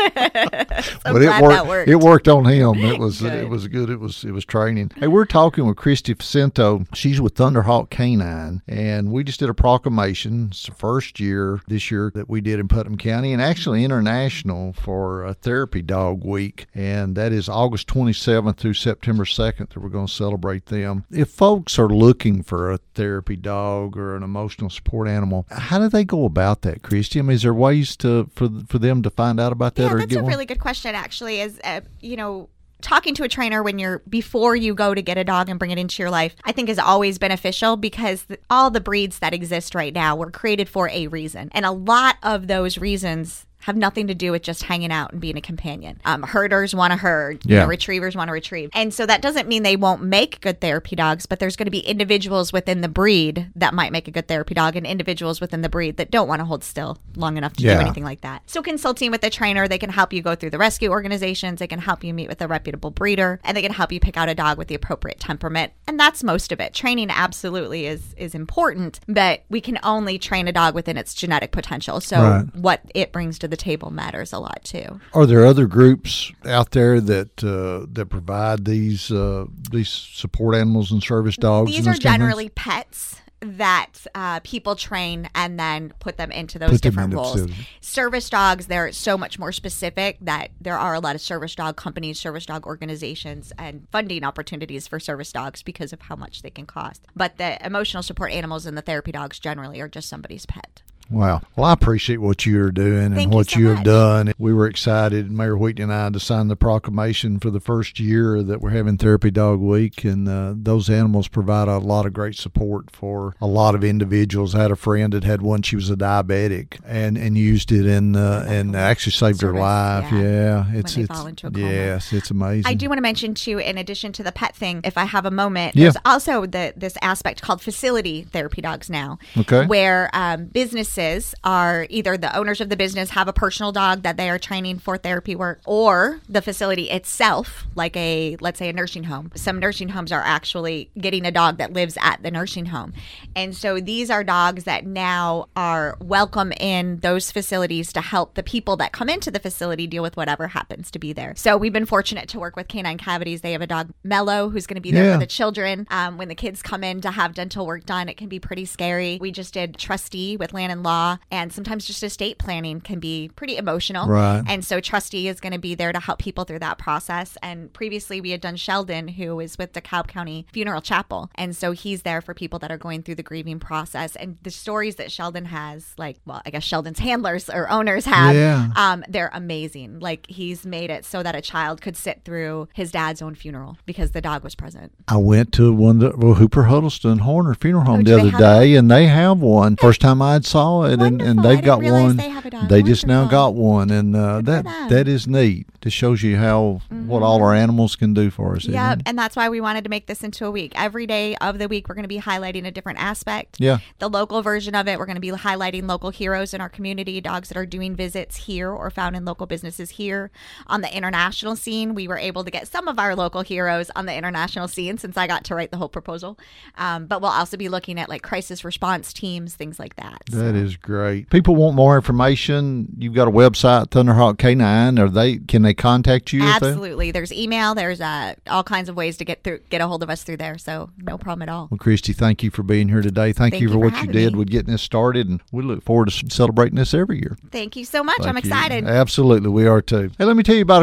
but 1.04 1.22
it 1.22 1.28
worked. 1.40 1.54
that 1.54 1.66
worked. 1.66 1.88
It 1.90 1.96
worked 1.96 2.28
on 2.28 2.44
him. 2.46 2.74
It 2.84 2.98
was 2.98 3.22
it 3.22 3.48
was 3.48 3.68
good. 3.68 3.89
It 3.90 4.00
was 4.00 4.24
it 4.24 4.32
was 4.32 4.44
training. 4.44 4.92
Hey, 4.96 5.08
we're 5.08 5.24
talking 5.24 5.66
with 5.66 5.76
Christie 5.76 6.14
Faccinto. 6.14 6.84
She's 6.94 7.20
with 7.20 7.34
Thunderhawk 7.34 7.90
Canine, 7.90 8.62
and 8.68 9.10
we 9.10 9.24
just 9.24 9.40
did 9.40 9.48
a 9.48 9.54
proclamation. 9.54 10.48
It's 10.50 10.66
the 10.66 10.72
first 10.72 11.18
year 11.20 11.60
this 11.66 11.90
year 11.90 12.12
that 12.14 12.28
we 12.28 12.40
did 12.40 12.60
in 12.60 12.68
Putnam 12.68 12.96
County, 12.96 13.32
and 13.32 13.42
actually 13.42 13.84
international 13.84 14.72
for 14.72 15.24
a 15.24 15.34
Therapy 15.34 15.82
Dog 15.82 16.24
Week, 16.24 16.66
and 16.74 17.16
that 17.16 17.32
is 17.32 17.48
August 17.48 17.88
27th 17.88 18.56
through 18.56 18.74
September 18.74 19.24
2nd 19.24 19.70
that 19.70 19.76
we're 19.78 19.88
going 19.88 20.06
to 20.06 20.12
celebrate 20.12 20.66
them. 20.66 21.04
If 21.10 21.30
folks 21.30 21.78
are 21.78 21.88
looking 21.88 22.42
for 22.42 22.70
a 22.70 22.78
therapy 22.94 23.36
dog 23.36 23.96
or 23.96 24.16
an 24.16 24.22
emotional 24.22 24.70
support 24.70 25.08
animal, 25.08 25.46
how 25.50 25.78
do 25.78 25.88
they 25.88 26.04
go 26.04 26.24
about 26.24 26.62
that, 26.62 26.82
Christie? 26.82 27.18
I 27.18 27.22
mean, 27.22 27.34
is 27.34 27.42
there 27.42 27.54
ways 27.54 27.96
to 27.96 28.30
for 28.34 28.48
for 28.68 28.78
them 28.78 29.02
to 29.02 29.10
find 29.10 29.40
out 29.40 29.52
about 29.52 29.74
that 29.76 29.82
yeah, 29.82 29.92
or 29.94 29.98
that's 29.98 30.10
get 30.10 30.20
a 30.20 30.22
one? 30.22 30.30
really 30.30 30.46
good 30.46 30.60
question. 30.60 30.94
Actually, 30.94 31.40
is 31.40 31.60
uh, 31.64 31.80
you 32.00 32.16
know. 32.16 32.48
Talking 32.80 33.14
to 33.14 33.24
a 33.24 33.28
trainer 33.28 33.62
when 33.62 33.78
you're 33.78 34.00
before 34.08 34.56
you 34.56 34.74
go 34.74 34.94
to 34.94 35.02
get 35.02 35.18
a 35.18 35.24
dog 35.24 35.48
and 35.48 35.58
bring 35.58 35.70
it 35.70 35.78
into 35.78 36.02
your 36.02 36.10
life, 36.10 36.34
I 36.44 36.52
think 36.52 36.68
is 36.68 36.78
always 36.78 37.18
beneficial 37.18 37.76
because 37.76 38.26
all 38.48 38.70
the 38.70 38.80
breeds 38.80 39.18
that 39.20 39.34
exist 39.34 39.74
right 39.74 39.94
now 39.94 40.16
were 40.16 40.30
created 40.30 40.68
for 40.68 40.88
a 40.88 41.06
reason. 41.08 41.50
And 41.52 41.64
a 41.64 41.72
lot 41.72 42.16
of 42.22 42.46
those 42.46 42.78
reasons 42.78 43.46
have 43.60 43.76
nothing 43.76 44.06
to 44.08 44.14
do 44.14 44.32
with 44.32 44.42
just 44.42 44.62
hanging 44.62 44.90
out 44.92 45.12
and 45.12 45.20
being 45.20 45.36
a 45.36 45.40
companion. 45.40 46.00
Um, 46.04 46.22
herders 46.22 46.74
want 46.74 46.92
to 46.92 46.96
herd, 46.96 47.44
you 47.44 47.56
know, 47.56 47.66
retrievers 47.66 48.16
want 48.16 48.28
to 48.28 48.32
retrieve. 48.32 48.70
And 48.74 48.92
so 48.92 49.06
that 49.06 49.22
doesn't 49.22 49.48
mean 49.48 49.62
they 49.62 49.76
won't 49.76 50.02
make 50.02 50.40
good 50.40 50.60
therapy 50.60 50.96
dogs, 50.96 51.26
but 51.26 51.38
there's 51.38 51.56
going 51.56 51.66
to 51.66 51.70
be 51.70 51.80
individuals 51.80 52.52
within 52.52 52.80
the 52.80 52.88
breed 52.88 53.50
that 53.56 53.74
might 53.74 53.92
make 53.92 54.08
a 54.08 54.10
good 54.10 54.28
therapy 54.28 54.54
dog 54.54 54.76
and 54.76 54.86
individuals 54.86 55.40
within 55.40 55.62
the 55.62 55.68
breed 55.68 55.96
that 55.98 56.10
don't 56.10 56.28
want 56.28 56.40
to 56.40 56.44
hold 56.44 56.64
still 56.64 56.98
long 57.16 57.36
enough 57.36 57.52
to 57.54 57.62
Yeah. 57.62 57.74
do 57.74 57.80
anything 57.80 58.04
like 58.04 58.22
that. 58.22 58.42
So 58.46 58.62
consulting 58.62 59.10
with 59.10 59.22
a 59.24 59.30
trainer, 59.30 59.68
they 59.68 59.78
can 59.78 59.90
help 59.90 60.12
you 60.12 60.22
go 60.22 60.34
through 60.34 60.50
the 60.50 60.58
rescue 60.58 60.90
organizations, 60.90 61.58
they 61.58 61.66
can 61.66 61.78
help 61.80 62.02
you 62.04 62.14
meet 62.14 62.28
with 62.28 62.40
a 62.40 62.48
reputable 62.48 62.90
breeder, 62.90 63.40
and 63.44 63.56
they 63.56 63.62
can 63.62 63.72
help 63.72 63.92
you 63.92 64.00
pick 64.00 64.16
out 64.16 64.28
a 64.28 64.34
dog 64.34 64.58
with 64.58 64.68
the 64.68 64.74
appropriate 64.74 65.20
temperament. 65.20 65.72
And 65.86 65.98
that's 66.00 66.22
most 66.24 66.52
of 66.52 66.60
it. 66.60 66.72
Training 66.74 67.10
absolutely 67.10 67.86
is 67.86 68.14
is 68.16 68.34
important, 68.34 69.00
but 69.08 69.42
we 69.48 69.60
can 69.60 69.78
only 69.82 70.18
train 70.18 70.48
a 70.48 70.52
dog 70.52 70.74
within 70.74 70.96
its 70.96 71.14
genetic 71.14 71.50
potential. 71.52 72.00
So 72.00 72.20
Right. 72.22 72.56
what 72.56 72.80
it 72.94 73.12
brings 73.12 73.38
to 73.40 73.48
the 73.50 73.56
table 73.56 73.90
matters 73.90 74.32
a 74.32 74.38
lot 74.38 74.60
too. 74.64 75.00
Are 75.12 75.26
there 75.26 75.44
other 75.44 75.66
groups 75.66 76.32
out 76.44 76.70
there 76.70 77.00
that 77.00 77.44
uh, 77.44 77.86
that 77.92 78.06
provide 78.06 78.64
these 78.64 79.10
uh, 79.10 79.46
these 79.70 79.88
support 79.88 80.54
animals 80.54 80.90
and 80.92 81.02
service 81.02 81.36
dogs? 81.36 81.70
These 81.70 81.86
are 81.86 81.90
of 81.90 81.96
things? 81.96 82.04
generally 82.04 82.48
pets 82.50 83.20
that 83.40 83.92
uh, 84.14 84.40
people 84.40 84.76
train 84.76 85.28
and 85.34 85.58
then 85.58 85.94
put 85.98 86.16
them 86.18 86.30
into 86.30 86.58
those 86.58 86.72
Put 86.72 86.82
different 86.82 87.14
roles. 87.14 87.46
Service 87.80 88.28
dogs, 88.28 88.66
they're 88.66 88.92
so 88.92 89.16
much 89.16 89.38
more 89.38 89.52
specific 89.52 90.18
that 90.20 90.50
there 90.60 90.78
are 90.78 90.94
a 90.94 91.00
lot 91.00 91.14
of 91.14 91.20
service 91.20 91.54
dog 91.54 91.76
companies, 91.76 92.20
service 92.20 92.44
dog 92.44 92.66
organizations, 92.66 93.52
and 93.58 93.86
funding 93.90 94.24
opportunities 94.24 94.86
for 94.86 95.00
service 95.00 95.32
dogs 95.32 95.62
because 95.62 95.92
of 95.92 96.02
how 96.02 96.16
much 96.16 96.42
they 96.42 96.50
can 96.50 96.66
cost. 96.66 97.02
But 97.16 97.38
the 97.38 97.64
emotional 97.64 98.02
support 98.02 98.32
animals 98.32 98.66
and 98.66 98.76
the 98.76 98.82
therapy 98.82 99.12
dogs 99.12 99.38
generally 99.38 99.80
are 99.80 99.88
just 99.88 100.08
somebody's 100.08 100.44
pet. 100.44 100.82
Wow. 101.10 101.42
Well, 101.56 101.66
I 101.66 101.72
appreciate 101.72 102.18
what 102.18 102.46
you're 102.46 102.70
doing 102.70 103.06
and 103.06 103.14
Thank 103.16 103.32
you 103.32 103.36
what 103.36 103.50
so 103.50 103.58
you 103.58 103.68
have 103.68 103.84
done. 103.84 104.32
We 104.38 104.52
were 104.52 104.66
excited, 104.66 105.30
Mayor 105.30 105.56
Wheaton 105.56 105.82
and 105.84 105.92
I, 105.92 106.08
to 106.10 106.20
sign 106.20 106.48
the 106.48 106.56
proclamation 106.56 107.40
for 107.40 107.50
the 107.50 107.58
first 107.60 107.98
year 107.98 108.42
that 108.42 108.60
we're 108.60 108.70
having 108.70 108.96
Therapy 108.96 109.30
Dog 109.30 109.58
Week. 109.58 110.04
And 110.04 110.28
uh, 110.28 110.54
those 110.56 110.88
animals 110.88 111.26
provide 111.26 111.66
a 111.68 111.78
lot 111.78 112.06
of 112.06 112.12
great 112.12 112.36
support 112.36 112.90
for 112.92 113.34
a 113.40 113.46
lot 113.46 113.74
of 113.74 113.82
individuals. 113.82 114.54
I 114.54 114.62
had 114.62 114.70
a 114.70 114.76
friend 114.76 115.12
that 115.12 115.24
had 115.24 115.42
one, 115.42 115.62
she 115.62 115.74
was 115.74 115.90
a 115.90 115.96
diabetic 115.96 116.78
and, 116.84 117.18
and 117.18 117.36
used 117.36 117.72
it 117.72 117.86
and, 117.86 118.16
uh, 118.16 118.44
and 118.46 118.76
actually 118.76 119.12
saved 119.12 119.40
her 119.42 119.52
life. 119.52 120.10
yeah. 120.12 120.20
Yeah. 120.20 120.64
It's, 120.74 120.96
it's, 120.96 121.08
fall 121.08 121.26
into 121.26 121.48
a 121.48 121.50
coma. 121.50 121.64
yes, 121.66 122.12
it's 122.12 122.30
amazing. 122.30 122.66
I 122.66 122.74
do 122.74 122.88
want 122.88 122.98
to 122.98 123.02
mention 123.02 123.34
too, 123.34 123.58
in 123.58 123.78
addition 123.78 124.12
to 124.12 124.22
the 124.22 124.32
pet 124.32 124.54
thing, 124.54 124.80
if 124.84 124.96
I 124.96 125.04
have 125.04 125.26
a 125.26 125.30
moment, 125.30 125.74
Yeah. 125.74 125.84
there's 125.86 125.96
also 126.04 126.46
the 126.46 126.72
this 126.76 126.94
aspect 127.02 127.42
called 127.42 127.60
facility 127.60 128.22
therapy 128.22 128.60
dogs 128.62 128.88
now, 128.88 129.18
Okay. 129.36 129.66
where 129.66 130.08
um, 130.12 130.46
businesses 130.46 130.99
are 131.44 131.86
either 131.90 132.16
the 132.16 132.36
owners 132.36 132.60
of 132.60 132.68
the 132.68 132.76
business 132.76 133.10
have 133.10 133.28
a 133.28 133.32
personal 133.32 133.72
dog 133.72 134.02
that 134.02 134.16
they 134.16 134.28
are 134.28 134.38
training 134.38 134.78
for 134.78 134.96
therapy 134.98 135.34
work, 135.34 135.60
or 135.64 136.20
the 136.28 136.42
facility 136.42 136.90
itself, 136.90 137.64
like 137.74 137.96
a 137.96 138.36
let's 138.40 138.58
say 138.58 138.68
a 138.68 138.72
nursing 138.72 139.04
home. 139.04 139.30
Some 139.34 139.58
nursing 139.58 139.90
homes 139.90 140.12
are 140.12 140.22
actually 140.22 140.90
getting 140.98 141.24
a 141.26 141.30
dog 141.30 141.58
that 141.58 141.72
lives 141.72 141.96
at 142.00 142.22
the 142.22 142.30
nursing 142.30 142.66
home, 142.66 142.92
and 143.34 143.56
so 143.56 143.80
these 143.80 144.10
are 144.10 144.22
dogs 144.24 144.64
that 144.64 144.84
now 144.86 145.46
are 145.56 145.96
welcome 146.00 146.52
in 146.52 146.98
those 147.00 147.30
facilities 147.30 147.92
to 147.92 148.00
help 148.00 148.34
the 148.34 148.42
people 148.42 148.76
that 148.76 148.92
come 148.92 149.08
into 149.08 149.30
the 149.30 149.38
facility 149.40 149.86
deal 149.86 150.02
with 150.02 150.16
whatever 150.16 150.48
happens 150.48 150.90
to 150.90 150.98
be 150.98 151.12
there. 151.12 151.32
So 151.36 151.56
we've 151.56 151.72
been 151.72 151.86
fortunate 151.86 152.28
to 152.30 152.38
work 152.38 152.56
with 152.56 152.68
Canine 152.68 152.98
Cavities. 152.98 153.40
They 153.40 153.52
have 153.52 153.62
a 153.62 153.66
dog, 153.66 153.90
Mello, 154.04 154.48
who's 154.50 154.66
going 154.66 154.76
to 154.76 154.80
be 154.80 154.92
there 154.92 155.04
Yeah. 155.06 155.14
for 155.14 155.20
the 155.20 155.26
children. 155.26 155.86
Um, 155.90 156.18
when 156.18 156.28
the 156.28 156.34
kids 156.34 156.62
come 156.62 156.84
in 156.84 157.00
to 157.00 157.10
have 157.10 157.34
dental 157.34 157.66
work 157.66 157.86
done, 157.86 158.08
it 158.08 158.16
can 158.16 158.28
be 158.28 158.38
pretty 158.38 158.64
scary. 158.64 159.18
We 159.20 159.30
just 159.30 159.54
did 159.54 159.76
trustee 159.78 160.36
with 160.36 160.52
land 160.52 160.72
and 160.72 160.82
law, 160.82 160.89
and 161.30 161.52
sometimes 161.52 161.86
just 161.86 162.02
estate 162.02 162.38
planning 162.38 162.80
can 162.80 162.98
be 163.00 163.30
pretty 163.36 163.56
emotional. 163.56 164.08
Right. 164.08 164.42
And 164.46 164.64
so 164.64 164.80
trustee 164.80 165.28
is 165.28 165.40
going 165.40 165.52
to 165.52 165.58
be 165.58 165.74
there 165.74 165.92
to 165.92 166.00
help 166.00 166.18
people 166.18 166.44
through 166.44 166.58
that 166.60 166.78
process. 166.78 167.36
And 167.42 167.72
previously 167.72 168.20
we 168.20 168.30
had 168.30 168.40
done 168.40 168.56
Sheldon, 168.56 169.08
who 169.08 169.40
is 169.40 169.56
with 169.58 169.72
DeKalb 169.72 170.08
County 170.08 170.46
Funeral 170.52 170.80
Chapel, 170.80 171.30
and 171.34 171.54
so 171.56 171.72
he's 171.72 172.02
there 172.02 172.20
for 172.20 172.34
people 172.34 172.58
that 172.60 172.70
are 172.72 172.78
going 172.78 173.02
through 173.02 173.14
the 173.16 173.22
grieving 173.22 173.58
process. 173.60 174.16
And 174.16 174.38
the 174.42 174.50
stories 174.50 174.96
that 174.96 175.10
Sheldon 175.12 175.46
has, 175.46 175.94
like, 175.98 176.16
well, 176.26 176.42
I 176.44 176.50
guess 176.50 176.64
Sheldon's 176.64 176.98
handlers 176.98 177.48
or 177.50 177.70
owners 177.70 178.04
have, 178.06 178.34
Yeah. 178.34 178.70
um, 178.76 179.04
they're 179.08 179.30
amazing. 179.32 180.00
Like 180.00 180.26
he's 180.28 180.66
made 180.66 180.90
it 180.90 181.04
so 181.04 181.22
that 181.22 181.34
a 181.34 181.40
child 181.40 181.80
could 181.80 181.96
sit 181.96 182.22
through 182.24 182.68
his 182.74 182.90
dad's 182.92 183.22
own 183.22 183.34
funeral 183.34 183.78
because 183.86 184.10
the 184.12 184.20
dog 184.20 184.42
was 184.44 184.54
present. 184.54 184.92
I 185.08 185.16
went 185.16 185.52
to 185.52 185.72
one 185.72 186.02
of 186.02 186.12
the 186.12 186.18
well, 186.26 186.34
Hooper 186.34 186.64
Huddleston 186.64 187.18
Horner 187.18 187.54
Funeral 187.54 187.84
Home 187.84 188.00
Oh, 188.00 188.02
the 188.02 188.20
other 188.20 188.30
day, 188.38 188.74
and 188.74 188.90
they 188.90 189.06
have 189.06 189.38
one. 189.40 189.76
First 189.76 190.00
time 190.00 190.20
I 190.22 190.34
had 190.34 190.44
saw 190.44 190.79
and, 190.84 191.22
and. 191.22 191.42
They've 191.42 191.62
got 191.62 191.82
one. 191.82 192.16
they 192.16 192.28
They 192.68 192.82
just 192.82 193.06
now 193.06 193.26
got 193.26 193.54
one, 193.54 193.90
and 193.90 194.14
uh, 194.14 194.40
that 194.42 194.64
that 194.88 195.08
is 195.08 195.26
neat. 195.26 195.66
This 195.82 195.92
shows 195.92 196.22
you 196.22 196.36
how 196.36 196.82
what 196.90 197.22
all 197.22 197.42
our 197.42 197.54
animals 197.54 197.96
can 197.96 198.12
do 198.12 198.30
for 198.30 198.56
us. 198.56 198.66
Yeah, 198.66 198.96
and 199.06 199.18
that's 199.18 199.36
why 199.36 199.48
we 199.48 199.60
wanted 199.60 199.84
to 199.84 199.90
make 199.90 200.06
this 200.06 200.22
into 200.22 200.44
a 200.46 200.50
week. 200.50 200.72
Every 200.74 201.06
day 201.06 201.36
of 201.36 201.58
the 201.58 201.68
week, 201.68 201.88
we're 201.88 201.94
going 201.94 202.04
to 202.04 202.08
be 202.08 202.20
highlighting 202.20 202.66
a 202.66 202.70
different 202.70 202.98
aspect. 202.98 203.56
Yeah. 203.58 203.78
The 203.98 204.08
local 204.08 204.42
version 204.42 204.74
of 204.74 204.88
it, 204.88 204.98
we're 204.98 205.06
going 205.06 205.16
to 205.16 205.20
be 205.20 205.30
highlighting 205.30 205.88
local 205.88 206.10
heroes 206.10 206.52
in 206.52 206.60
our 206.60 206.68
community, 206.68 207.20
dogs 207.20 207.48
that 207.48 207.56
are 207.56 207.66
doing 207.66 207.96
visits 207.96 208.36
here 208.36 208.70
or 208.70 208.90
found 208.90 209.16
in 209.16 209.24
local 209.24 209.46
businesses 209.46 209.90
here. 209.90 210.30
On 210.66 210.80
the 210.82 210.94
international 210.94 211.56
scene, 211.56 211.94
we 211.94 212.06
were 212.06 212.18
able 212.18 212.44
to 212.44 212.50
get 212.50 212.68
some 212.68 212.88
of 212.88 212.98
our 212.98 213.16
local 213.16 213.42
heroes 213.42 213.90
on 213.96 214.06
the 214.06 214.14
international 214.14 214.68
scene 214.68 214.98
since 214.98 215.16
I 215.16 215.26
got 215.26 215.44
to 215.44 215.54
write 215.54 215.70
the 215.70 215.78
whole 215.78 215.88
proposal. 215.88 216.38
Um, 216.76 217.06
but 217.06 217.22
we'll 217.22 217.30
also 217.30 217.56
be 217.56 217.68
looking 217.68 217.98
at 217.98 218.08
like 218.08 218.22
crisis 218.22 218.64
response 218.64 219.12
teams, 219.12 219.54
things 219.54 219.78
like 219.78 219.96
that. 219.96 220.22
That 220.30 220.54
is 220.54 220.76
great. 220.76 221.30
People 221.30 221.56
want 221.56 221.74
more 221.74 221.96
information. 221.96 222.49
You've 222.50 223.14
got 223.14 223.28
a 223.28 223.30
website, 223.30 223.86
Thunderhawk 223.88 224.36
K9. 224.36 224.98
Are 224.98 225.08
they? 225.08 225.38
Can 225.38 225.62
they 225.62 225.74
contact 225.74 226.32
you? 226.32 226.42
Absolutely. 226.42 227.10
There's 227.10 227.32
email. 227.32 227.74
There's 227.74 228.00
uh, 228.00 228.34
all 228.48 228.62
kinds 228.64 228.88
of 228.88 228.96
ways 228.96 229.16
to 229.18 229.24
get 229.24 229.44
through, 229.44 229.60
get 229.70 229.80
a 229.80 229.86
hold 229.86 230.02
of 230.02 230.10
us 230.10 230.22
through 230.22 230.38
there. 230.38 230.58
So 230.58 230.90
no 230.98 231.16
problem 231.18 231.42
at 231.42 231.48
all. 231.48 231.68
Well, 231.70 231.78
Christie, 231.78 232.12
thank 232.12 232.42
you 232.42 232.50
for 232.50 232.62
being 232.62 232.88
here 232.88 233.02
today. 233.02 233.32
Thank, 233.32 233.52
Thank 233.54 233.54
you 233.54 233.68
you 233.68 233.68
for 233.68 233.74
for 233.74 233.78
what 233.78 234.02
you 234.02 234.12
did 234.12 234.32
me. 234.32 234.38
with 234.38 234.50
getting 234.50 234.72
this 234.72 234.82
started, 234.82 235.28
and 235.28 235.40
we 235.52 235.62
look 235.62 235.84
forward 235.84 236.08
to 236.08 236.30
celebrating 236.30 236.76
this 236.76 236.94
every 236.94 237.18
year. 237.18 237.36
Thank 237.50 237.76
you 237.76 237.84
so 237.84 238.02
much. 238.02 238.18
I'm 238.20 238.34
Thank 238.34 238.44
you. 238.44 238.50
excited. 238.50 238.84
Absolutely, 238.86 239.50
we 239.50 239.66
are 239.66 239.82
too. 239.82 240.10
Hey, 240.18 240.24
let 240.24 240.36
me 240.36 240.42
tell 240.42 240.54
you 240.56 240.62
about 240.62 240.76
a 240.76 240.78